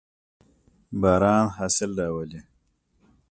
[1.01, 2.41] باران حاصل راولي.